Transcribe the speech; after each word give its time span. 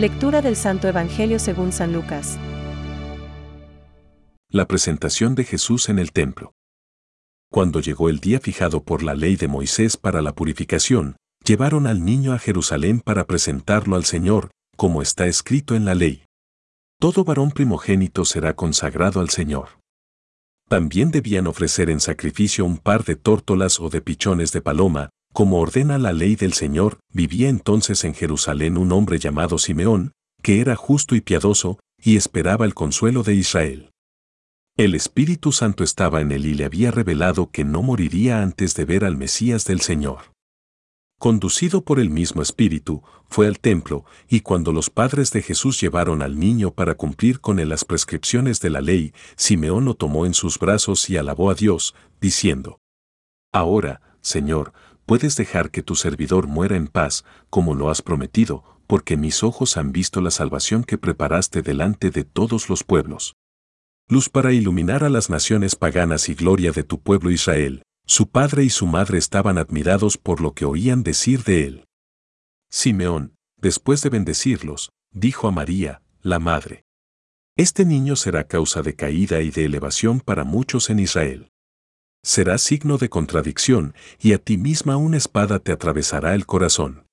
Lectura 0.00 0.40
del 0.40 0.56
Santo 0.56 0.88
Evangelio 0.88 1.38
según 1.38 1.72
San 1.72 1.92
Lucas. 1.92 2.38
La 4.48 4.66
presentación 4.66 5.34
de 5.34 5.44
Jesús 5.44 5.90
en 5.90 5.98
el 5.98 6.12
templo. 6.12 6.54
Cuando 7.52 7.80
llegó 7.80 8.08
el 8.08 8.18
día 8.18 8.40
fijado 8.40 8.82
por 8.82 9.02
la 9.02 9.14
ley 9.14 9.36
de 9.36 9.46
Moisés 9.46 9.98
para 9.98 10.22
la 10.22 10.34
purificación, 10.34 11.16
llevaron 11.44 11.86
al 11.86 12.02
niño 12.02 12.32
a 12.32 12.38
Jerusalén 12.38 13.00
para 13.00 13.26
presentarlo 13.26 13.94
al 13.94 14.06
Señor, 14.06 14.50
como 14.74 15.02
está 15.02 15.26
escrito 15.26 15.74
en 15.74 15.84
la 15.84 15.94
ley. 15.94 16.24
Todo 16.98 17.22
varón 17.22 17.50
primogénito 17.50 18.24
será 18.24 18.56
consagrado 18.56 19.20
al 19.20 19.28
Señor. 19.28 19.68
También 20.70 21.10
debían 21.10 21.46
ofrecer 21.46 21.90
en 21.90 22.00
sacrificio 22.00 22.64
un 22.64 22.78
par 22.78 23.04
de 23.04 23.16
tórtolas 23.16 23.78
o 23.78 23.90
de 23.90 24.00
pichones 24.00 24.50
de 24.52 24.62
paloma, 24.62 25.10
como 25.32 25.60
ordena 25.60 25.98
la 25.98 26.12
ley 26.12 26.36
del 26.36 26.52
Señor, 26.52 26.98
vivía 27.12 27.48
entonces 27.48 28.04
en 28.04 28.14
Jerusalén 28.14 28.76
un 28.76 28.92
hombre 28.92 29.18
llamado 29.18 29.58
Simeón, 29.58 30.12
que 30.42 30.60
era 30.60 30.76
justo 30.76 31.14
y 31.14 31.20
piadoso, 31.20 31.78
y 32.02 32.16
esperaba 32.16 32.64
el 32.64 32.74
consuelo 32.74 33.22
de 33.22 33.34
Israel. 33.34 33.90
El 34.76 34.94
Espíritu 34.94 35.52
Santo 35.52 35.84
estaba 35.84 36.20
en 36.20 36.32
él 36.32 36.46
y 36.46 36.54
le 36.54 36.64
había 36.64 36.90
revelado 36.90 37.50
que 37.50 37.64
no 37.64 37.82
moriría 37.82 38.42
antes 38.42 38.74
de 38.74 38.84
ver 38.84 39.04
al 39.04 39.16
Mesías 39.16 39.64
del 39.66 39.80
Señor. 39.80 40.32
Conducido 41.18 41.84
por 41.84 42.00
el 42.00 42.08
mismo 42.08 42.40
Espíritu, 42.40 43.02
fue 43.28 43.46
al 43.46 43.60
templo, 43.60 44.06
y 44.26 44.40
cuando 44.40 44.72
los 44.72 44.88
padres 44.88 45.32
de 45.32 45.42
Jesús 45.42 45.78
llevaron 45.78 46.22
al 46.22 46.38
niño 46.38 46.70
para 46.70 46.94
cumplir 46.94 47.42
con 47.42 47.58
él 47.58 47.68
las 47.68 47.84
prescripciones 47.84 48.60
de 48.60 48.70
la 48.70 48.80
ley, 48.80 49.12
Simeón 49.36 49.84
lo 49.84 49.94
tomó 49.94 50.24
en 50.24 50.32
sus 50.32 50.58
brazos 50.58 51.10
y 51.10 51.18
alabó 51.18 51.50
a 51.50 51.54
Dios, 51.54 51.94
diciendo, 52.22 52.80
Ahora, 53.52 54.00
Señor, 54.22 54.72
puedes 55.10 55.34
dejar 55.34 55.72
que 55.72 55.82
tu 55.82 55.96
servidor 55.96 56.46
muera 56.46 56.76
en 56.76 56.86
paz, 56.86 57.24
como 57.48 57.74
lo 57.74 57.90
has 57.90 58.00
prometido, 58.00 58.62
porque 58.86 59.16
mis 59.16 59.42
ojos 59.42 59.76
han 59.76 59.90
visto 59.90 60.20
la 60.20 60.30
salvación 60.30 60.84
que 60.84 60.98
preparaste 60.98 61.62
delante 61.62 62.12
de 62.12 62.22
todos 62.22 62.68
los 62.68 62.84
pueblos. 62.84 63.34
Luz 64.08 64.28
para 64.28 64.52
iluminar 64.52 65.02
a 65.02 65.08
las 65.08 65.28
naciones 65.28 65.74
paganas 65.74 66.28
y 66.28 66.34
gloria 66.34 66.70
de 66.70 66.84
tu 66.84 67.00
pueblo 67.00 67.32
Israel, 67.32 67.82
su 68.06 68.28
padre 68.28 68.62
y 68.62 68.70
su 68.70 68.86
madre 68.86 69.18
estaban 69.18 69.58
admirados 69.58 70.16
por 70.16 70.40
lo 70.40 70.54
que 70.54 70.64
oían 70.64 71.02
decir 71.02 71.42
de 71.42 71.64
él. 71.64 71.84
Simeón, 72.70 73.34
después 73.56 74.02
de 74.02 74.10
bendecirlos, 74.10 74.90
dijo 75.10 75.48
a 75.48 75.50
María, 75.50 76.02
la 76.22 76.38
madre, 76.38 76.84
Este 77.56 77.84
niño 77.84 78.14
será 78.14 78.44
causa 78.44 78.82
de 78.82 78.94
caída 78.94 79.40
y 79.40 79.50
de 79.50 79.64
elevación 79.64 80.20
para 80.20 80.44
muchos 80.44 80.88
en 80.88 81.00
Israel. 81.00 81.50
Será 82.22 82.58
signo 82.58 82.98
de 82.98 83.08
contradicción, 83.08 83.94
y 84.18 84.34
a 84.34 84.38
ti 84.38 84.58
misma 84.58 84.96
una 84.96 85.16
espada 85.16 85.58
te 85.58 85.72
atravesará 85.72 86.34
el 86.34 86.44
corazón. 86.44 87.06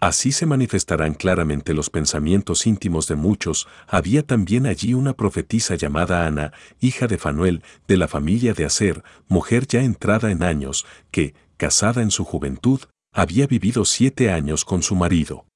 Así 0.00 0.30
se 0.30 0.46
manifestarán 0.46 1.14
claramente 1.14 1.74
los 1.74 1.90
pensamientos 1.90 2.66
íntimos 2.66 3.08
de 3.08 3.16
muchos. 3.16 3.66
Había 3.88 4.22
también 4.22 4.66
allí 4.66 4.94
una 4.94 5.12
profetisa 5.14 5.74
llamada 5.74 6.24
Ana, 6.26 6.52
hija 6.78 7.08
de 7.08 7.18
Fanuel, 7.18 7.64
de 7.88 7.96
la 7.96 8.06
familia 8.06 8.52
de 8.52 8.64
Aser, 8.64 9.02
mujer 9.26 9.66
ya 9.66 9.82
entrada 9.82 10.30
en 10.30 10.44
años, 10.44 10.86
que, 11.10 11.34
casada 11.56 12.02
en 12.02 12.12
su 12.12 12.24
juventud, 12.24 12.80
había 13.12 13.48
vivido 13.48 13.84
siete 13.84 14.30
años 14.30 14.64
con 14.64 14.84
su 14.84 14.94
marido. 14.94 15.46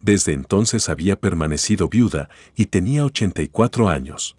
Desde 0.00 0.32
entonces 0.32 0.88
había 0.88 1.20
permanecido 1.20 1.88
viuda 1.88 2.30
y 2.56 2.66
tenía 2.66 3.04
ochenta 3.04 3.42
y 3.42 3.48
cuatro 3.48 3.88
años. 3.90 4.38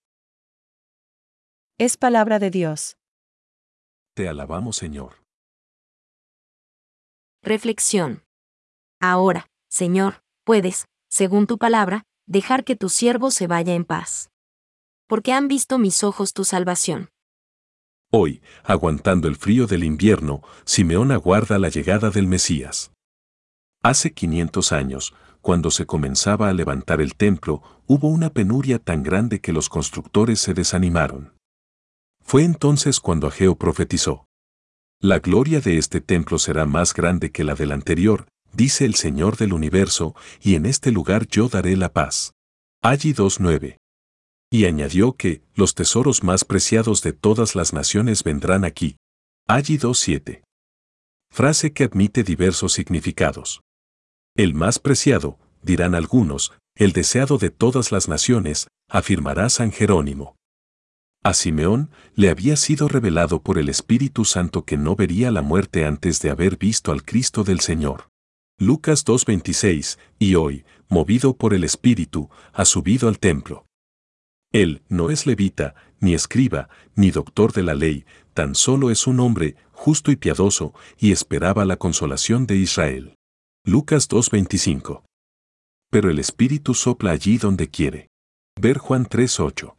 Es 1.83 1.97
palabra 1.97 2.37
de 2.37 2.51
Dios. 2.51 2.95
Te 4.13 4.29
alabamos, 4.29 4.75
Señor. 4.75 5.23
Reflexión. 7.41 8.23
Ahora, 9.01 9.47
Señor, 9.67 10.21
puedes, 10.43 10.85
según 11.09 11.47
tu 11.47 11.57
palabra, 11.57 12.03
dejar 12.27 12.65
que 12.65 12.75
tu 12.75 12.87
siervo 12.89 13.31
se 13.31 13.47
vaya 13.47 13.73
en 13.73 13.85
paz. 13.85 14.29
Porque 15.07 15.33
han 15.33 15.47
visto 15.47 15.79
mis 15.79 16.03
ojos 16.03 16.33
tu 16.33 16.43
salvación. 16.43 17.09
Hoy, 18.11 18.43
aguantando 18.63 19.27
el 19.27 19.35
frío 19.35 19.65
del 19.65 19.83
invierno, 19.83 20.43
Simeón 20.65 21.11
aguarda 21.11 21.57
la 21.57 21.69
llegada 21.69 22.11
del 22.11 22.27
Mesías. 22.27 22.91
Hace 23.81 24.13
500 24.13 24.71
años, 24.71 25.15
cuando 25.41 25.71
se 25.71 25.87
comenzaba 25.87 26.47
a 26.49 26.53
levantar 26.53 27.01
el 27.01 27.15
templo, 27.15 27.63
hubo 27.87 28.07
una 28.07 28.29
penuria 28.29 28.77
tan 28.77 29.01
grande 29.01 29.41
que 29.41 29.51
los 29.51 29.67
constructores 29.67 30.39
se 30.39 30.53
desanimaron. 30.53 31.40
Fue 32.31 32.45
entonces 32.45 33.01
cuando 33.01 33.27
Ageo 33.27 33.57
profetizó. 33.57 34.25
La 35.01 35.19
gloria 35.19 35.59
de 35.59 35.77
este 35.77 35.99
templo 35.99 36.39
será 36.39 36.65
más 36.65 36.93
grande 36.93 37.29
que 37.29 37.43
la 37.43 37.55
del 37.55 37.73
anterior, 37.73 38.29
dice 38.53 38.85
el 38.85 38.95
Señor 38.95 39.35
del 39.35 39.51
universo, 39.51 40.15
y 40.39 40.55
en 40.55 40.65
este 40.65 40.93
lugar 40.93 41.27
yo 41.27 41.49
daré 41.49 41.75
la 41.75 41.91
paz. 41.91 42.31
Allí 42.81 43.13
2.9. 43.13 43.75
Y 44.49 44.63
añadió 44.63 45.17
que, 45.17 45.43
los 45.55 45.75
tesoros 45.75 46.23
más 46.23 46.45
preciados 46.45 47.01
de 47.01 47.11
todas 47.11 47.53
las 47.53 47.73
naciones 47.73 48.23
vendrán 48.23 48.63
aquí. 48.63 48.95
Allí 49.45 49.77
2.7. 49.77 50.41
Frase 51.33 51.73
que 51.73 51.83
admite 51.83 52.23
diversos 52.23 52.71
significados. 52.71 53.59
El 54.37 54.53
más 54.53 54.79
preciado, 54.79 55.37
dirán 55.63 55.95
algunos, 55.95 56.53
el 56.77 56.93
deseado 56.93 57.37
de 57.37 57.49
todas 57.49 57.91
las 57.91 58.07
naciones, 58.07 58.69
afirmará 58.87 59.49
San 59.49 59.73
Jerónimo. 59.73 60.37
A 61.23 61.35
Simeón 61.35 61.91
le 62.15 62.29
había 62.29 62.55
sido 62.55 62.87
revelado 62.87 63.43
por 63.43 63.59
el 63.59 63.69
Espíritu 63.69 64.25
Santo 64.25 64.65
que 64.65 64.75
no 64.75 64.95
vería 64.95 65.29
la 65.29 65.43
muerte 65.43 65.85
antes 65.85 66.19
de 66.21 66.31
haber 66.31 66.57
visto 66.57 66.91
al 66.91 67.03
Cristo 67.03 67.43
del 67.43 67.59
Señor. 67.59 68.09
Lucas 68.57 69.05
2.26, 69.05 69.99
y 70.17 70.33
hoy, 70.33 70.65
movido 70.89 71.35
por 71.35 71.53
el 71.53 71.63
Espíritu, 71.63 72.29
ha 72.53 72.65
subido 72.65 73.07
al 73.07 73.19
templo. 73.19 73.65
Él 74.51 74.81
no 74.89 75.11
es 75.11 75.27
levita, 75.27 75.75
ni 75.99 76.15
escriba, 76.15 76.69
ni 76.95 77.11
doctor 77.11 77.53
de 77.53 77.63
la 77.63 77.75
ley, 77.75 78.05
tan 78.33 78.55
solo 78.55 78.89
es 78.89 79.05
un 79.05 79.19
hombre 79.19 79.55
justo 79.71 80.11
y 80.11 80.15
piadoso, 80.15 80.73
y 80.97 81.11
esperaba 81.11 81.65
la 81.65 81.77
consolación 81.77 82.47
de 82.47 82.55
Israel. 82.55 83.15
Lucas 83.63 84.09
2.25. 84.09 85.03
Pero 85.91 86.09
el 86.09 86.17
Espíritu 86.17 86.73
sopla 86.73 87.11
allí 87.11 87.37
donde 87.37 87.69
quiere. 87.69 88.09
Ver 88.59 88.79
Juan 88.79 89.05
3.8. 89.05 89.75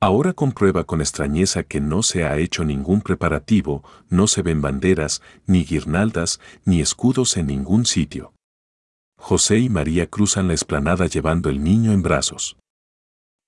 Ahora 0.00 0.32
comprueba 0.32 0.84
con 0.84 1.00
extrañeza 1.00 1.64
que 1.64 1.80
no 1.80 2.04
se 2.04 2.24
ha 2.24 2.38
hecho 2.38 2.64
ningún 2.64 3.00
preparativo, 3.00 3.82
no 4.08 4.28
se 4.28 4.42
ven 4.42 4.60
banderas, 4.60 5.22
ni 5.46 5.64
guirnaldas, 5.64 6.40
ni 6.64 6.80
escudos 6.80 7.36
en 7.36 7.48
ningún 7.48 7.84
sitio. 7.84 8.32
José 9.18 9.58
y 9.58 9.68
María 9.68 10.08
cruzan 10.08 10.46
la 10.46 10.54
explanada 10.54 11.06
llevando 11.06 11.50
el 11.50 11.64
niño 11.64 11.90
en 11.90 12.02
brazos. 12.02 12.56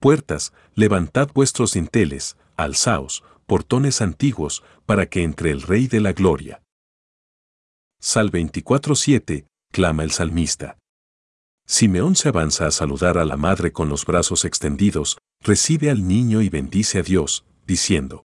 Puertas, 0.01 0.53
levantad 0.75 1.31
vuestros 1.33 1.75
dinteles, 1.75 2.37
alzaos, 2.57 3.23
portones 3.47 4.01
antiguos, 4.01 4.65
para 4.87 5.07
que 5.07 5.23
entre 5.23 5.53
el 5.53 5.63
Rey 5.63 5.87
de 5.87 6.01
la 6.01 6.13
Gloria. 6.13 6.63
Sal 8.01 8.33
24.7, 8.33 9.47
clama 9.71 10.03
el 10.03 10.11
salmista. 10.11 10.79
Simeón 11.65 12.17
se 12.17 12.29
avanza 12.29 12.67
a 12.67 12.73
saludar 12.73 13.19
a 13.19 13.25
la 13.25 13.37
madre 13.37 13.73
con 13.73 13.89
los 13.89 14.05
brazos 14.05 14.45
extendidos, 14.45 15.19
recibe 15.43 15.91
al 15.91 16.07
niño 16.07 16.43
y 16.43 16.49
bendice 16.49 16.99
a 16.99 17.03
Dios, 17.03 17.45
diciendo, 17.67 18.25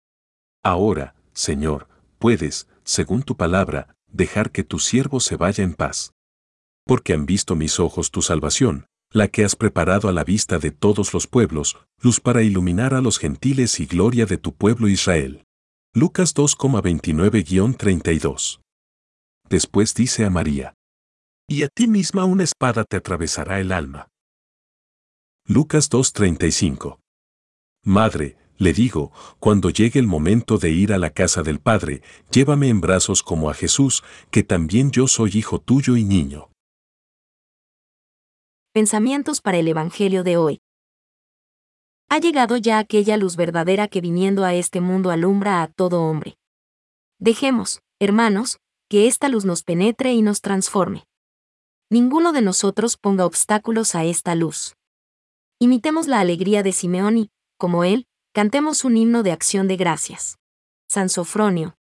Ahora, 0.63 1.15
Señor, 1.33 1.89
puedes, 2.19 2.69
según 2.85 3.23
tu 3.23 3.37
palabra, 3.37 3.95
dejar 4.09 4.51
que 4.51 4.65
tu 4.65 4.79
siervo 4.79 5.21
se 5.21 5.37
vaya 5.37 5.63
en 5.63 5.75
paz. 5.75 6.13
Porque 6.85 7.13
han 7.13 7.27
visto 7.27 7.55
mis 7.55 7.81
ojos 7.81 8.11
tu 8.11 8.23
salvación, 8.23 8.87
la 9.13 9.29
que 9.29 9.45
has 9.45 9.57
preparado 9.57 10.09
a 10.09 10.13
la 10.13 10.25
vista 10.25 10.59
de 10.59 10.71
todos 10.71 11.15
los 11.15 11.27
pueblos, 11.27 11.77
luz 12.01 12.21
para 12.21 12.43
iluminar 12.43 12.95
a 12.95 13.01
los 13.01 13.19
gentiles 13.19 13.81
y 13.81 13.87
gloria 13.87 14.27
de 14.27 14.39
tu 14.39 14.55
pueblo 14.55 14.89
Israel. 14.89 15.45
Lucas 15.95 16.35
2,29-32. 16.35 18.61
Después 19.49 19.95
dice 19.95 20.25
a 20.25 20.31
María, 20.31 20.75
y 21.49 21.63
a 21.63 21.69
ti 21.69 21.87
misma 21.87 22.25
una 22.25 22.43
espada 22.43 22.85
te 22.85 22.97
atravesará 22.97 23.61
el 23.61 23.71
alma. 23.71 24.09
Lucas 25.49 25.89
2.35 25.91 26.99
Madre, 27.85 28.37
le 28.59 28.73
digo, 28.73 29.13
cuando 29.39 29.71
llegue 29.71 30.01
el 30.01 30.09
momento 30.09 30.59
de 30.59 30.71
ir 30.73 30.93
a 30.93 30.99
la 30.99 31.11
casa 31.11 31.45
del 31.45 31.61
Padre, 31.61 32.03
llévame 32.33 32.69
en 32.69 32.81
brazos 32.81 33.23
como 33.23 33.49
a 33.49 33.55
Jesús, 33.55 34.03
que 34.33 34.43
también 34.43 34.91
yo 34.91 35.07
soy 35.07 35.31
hijo 35.35 35.61
tuyo 35.61 35.97
y 35.97 36.03
niño. 36.03 36.51
Pensamientos 38.73 39.41
para 39.41 39.59
el 39.59 39.69
Evangelio 39.69 40.25
de 40.25 40.37
hoy. 40.37 40.59
Ha 42.09 42.19
llegado 42.19 42.57
ya 42.57 42.81
aquella 42.81 43.17
luz 43.17 43.37
verdadera 43.37 43.87
que 43.87 44.01
viniendo 44.01 44.45
a 44.45 44.53
este 44.53 44.81
mundo 44.81 45.13
alumbra 45.13 45.63
a 45.63 45.69
todo 45.69 46.03
hombre. 46.03 46.39
Dejemos, 47.21 47.83
hermanos, 48.01 48.59
que 48.89 49.07
esta 49.07 49.29
luz 49.29 49.45
nos 49.45 49.63
penetre 49.63 50.13
y 50.13 50.23
nos 50.23 50.41
transforme. 50.41 51.05
Ninguno 51.89 52.33
de 52.33 52.43
nosotros 52.43 52.97
ponga 52.97 53.25
obstáculos 53.25 53.95
a 53.95 54.03
esta 54.03 54.35
luz. 54.35 54.75
Imitemos 55.59 56.07
la 56.07 56.21
alegría 56.21 56.63
de 56.63 56.73
Simeón 56.73 57.17
y, 57.17 57.31
como 57.57 57.83
él, 57.83 58.07
cantemos 58.35 58.85
un 58.85 58.99
himno 58.99 59.23
de 59.23 59.33
acción 59.33 59.69
de 59.69 59.77
gracias. 59.77 60.39
San 60.87 61.09
Sofronio. 61.09 61.79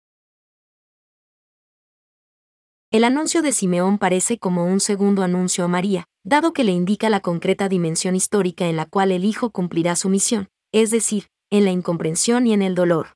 El 2.92 3.06
anuncio 3.06 3.42
de 3.42 3.54
Simeón 3.54 3.98
parece 3.98 4.38
como 4.38 4.66
un 4.66 4.82
segundo 4.82 5.24
anuncio 5.24 5.64
a 5.64 5.70
María, 5.70 6.04
dado 6.26 6.52
que 6.52 6.66
le 6.66 6.74
indica 6.74 7.10
la 7.10 7.22
concreta 7.22 7.70
dimensión 7.70 8.14
histórica 8.14 8.68
en 8.68 8.76
la 8.76 8.88
cual 8.88 9.14
el 9.14 9.24
Hijo 9.24 9.52
cumplirá 9.52 9.96
su 9.96 10.10
misión, 10.10 10.50
es 10.74 10.92
decir, 10.92 11.30
en 11.50 11.64
la 11.64 11.72
incomprensión 11.72 12.48
y 12.48 12.54
en 12.54 12.64
el 12.64 12.76
dolor. 12.76 13.16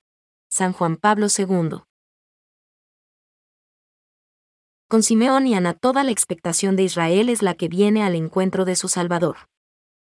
San 0.50 0.72
Juan 0.72 0.96
Pablo 0.96 1.28
II. 1.38 1.82
Con 4.88 5.04
Simeón 5.04 5.48
y 5.48 5.56
Ana 5.56 5.74
toda 5.74 6.06
la 6.06 6.12
expectación 6.12 6.78
de 6.78 6.84
Israel 6.84 7.28
es 7.28 7.42
la 7.42 7.56
que 7.56 7.68
viene 7.68 8.04
al 8.04 8.16
encuentro 8.16 8.64
de 8.64 8.78
su 8.78 8.88
Salvador. 8.88 9.36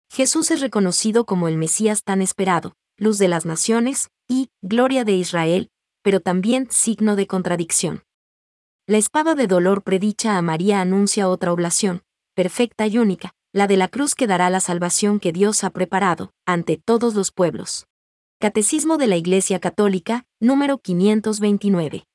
Jesús 0.09 0.51
es 0.51 0.62
reconocido 0.62 1.25
como 1.25 1.48
el 1.48 1.57
Mesías 1.57 2.04
tan 2.04 2.21
esperado, 2.21 2.74
luz 2.98 3.18
de 3.18 3.27
las 3.27 3.45
naciones, 3.45 4.09
y 4.27 4.50
gloria 4.62 5.04
de 5.04 5.13
Israel, 5.13 5.69
pero 6.01 6.19
también 6.19 6.68
signo 6.69 7.15
de 7.15 7.27
contradicción. 7.27 8.04
La 8.88 8.98
espada 8.98 9.36
de 9.36 9.48
dolor 9.48 9.83
predicha 9.83 10.38
a 10.38 10.42
María 10.42 10.81
anuncia 10.81 11.27
otra 11.27 11.51
oblación, 11.51 12.04
perfecta 12.36 12.88
y 12.88 12.98
única, 12.98 13.33
la 13.54 13.68
de 13.68 13.77
la 13.77 13.88
cruz 13.88 14.15
que 14.15 14.27
dará 14.27 14.50
la 14.50 14.59
salvación 14.59 15.19
que 15.19 15.33
Dios 15.33 15.63
ha 15.63 15.71
preparado, 15.71 16.31
ante 16.45 16.77
todos 16.77 17.13
los 17.15 17.31
pueblos. 17.31 17.88
Catecismo 18.39 18.98
de 18.98 19.07
la 19.07 19.18
Iglesia 19.18 19.59
Católica, 19.59 20.25
número 20.39 20.77
529. 20.77 22.06